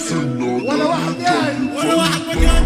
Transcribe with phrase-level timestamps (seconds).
[0.00, 2.64] ولا واحد قاعد ولا واحد مكان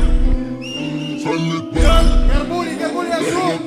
[1.24, 3.60] جربوني جربوني يا سوق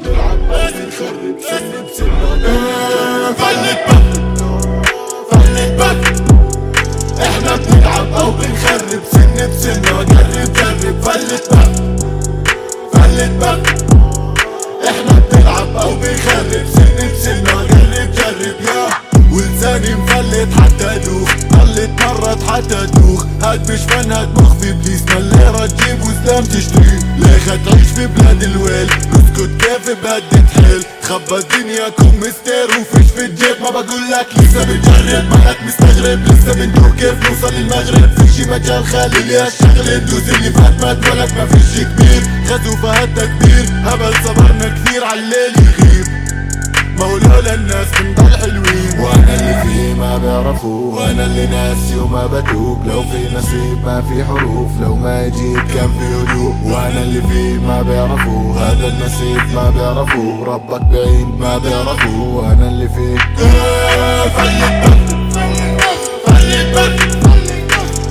[3.37, 4.03] فلت بك
[5.31, 6.01] فلت بك
[7.21, 10.07] إحنا بنلعب أو بنخرب سن بسن جرب
[10.53, 11.75] جرب فلت بك
[12.93, 13.63] فلت بك
[14.89, 18.87] إحنا بنلعب أو بنخرب سن بسن جرب جرب يا
[19.31, 23.02] ولساني مفلت حتى ادوخ ضلت مرت حتى ادوخ
[23.53, 26.99] هاد مش فن هاد مخ في ابليس ما الليرة تجيب وسلام تشتري.
[27.19, 33.55] ليخ تعيش في بلاد الويل؟ اسكت كيف بهدي تحل؟ خبى دنياكم مستر وفيش في الجيب.
[33.61, 36.19] ما بقول لك لسه بنجرب مالك مستغرب.
[36.27, 38.09] لسه بندور كيف نوصل للمغرب.
[38.17, 42.23] في شي مجال خالي لي الشغل ندوس اللي فات مات مالك ما فيش كبير.
[42.83, 43.65] فهد كبير.
[43.85, 46.07] هبل صبرنا كثير عالليل يغيب.
[46.97, 47.17] ما هو
[47.53, 49.72] الناس بنضل حلوين وأنا اللي فيه
[50.17, 52.87] ما وأنا اللي ناسي وما بتوب.
[52.87, 54.71] لو في نصيب ما في حروف.
[54.81, 56.55] لو ما جيت كان في هدوء.
[56.65, 58.71] وأنا اللي فيه ما بيعرفوه.
[58.71, 60.45] هذا النصيب ما بيعرفوه.
[60.45, 62.35] ربك بعيد ما بيعرفوه.
[62.35, 63.17] وأنا اللي فيه.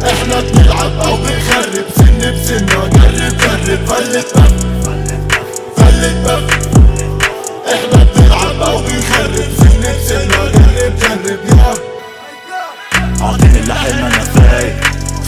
[0.04, 1.84] إحنا بنلعب أو بنخرب.
[1.96, 3.38] سن بسن جرب جرب.
[3.38, 4.51] فلت بك فلت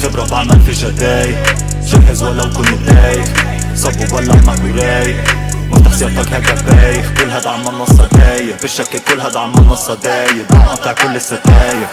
[0.05, 1.37] خبرة بعمل في جداي.
[1.87, 3.25] جهز ولو كنت تايه
[3.75, 5.25] صب ولا معك ورايق
[5.71, 7.07] مفتح سيارتك هيك بايخ.
[7.19, 8.57] كل هاد عم النصة دايب.
[8.63, 10.47] بالشك كل هاد عم النصة دايب.
[10.51, 11.87] مقطع كل الستاير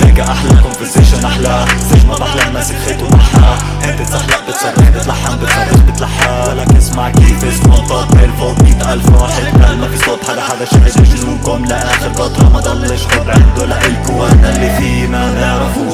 [0.00, 1.64] هيك أحلى كونفرزيشن أحلى.
[1.90, 6.54] زي ما بحلم ماسك خيط ومحا أنت تزحلق بتصرخ بتلحن بتصرخ بتلحى.
[6.56, 8.14] لك اسمع كيف اسمه طب.
[8.38, 9.62] فوق مية ألف واحد.
[9.64, 13.66] قال ما في صوت حدا حدا شهد جنونكم لآخر قطرة ما ضلش حب عنده.
[13.66, 15.93] لإلكو وأنا اللي فيه ما بيعرفوش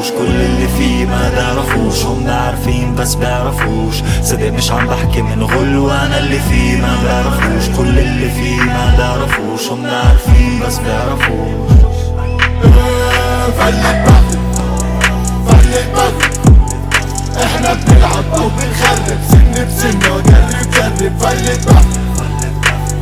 [2.21, 7.77] هم عارفين بس بيعرفوش صدق مش عم بحكي من غل وأنا اللي فيه ما بيعرفوش
[7.77, 11.70] كل اللي فيه ما بيعرفوش هم عارفين بس بيعرفوش
[13.59, 14.11] فلت
[17.45, 21.85] إحنا بنلعب أو بنخرب سن بسنة جرب جرب فلت بغل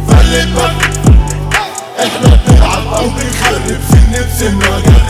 [0.08, 0.74] فلت بغل
[1.98, 5.07] إحنا بنلعب أو بنخرب سن بسنة جرب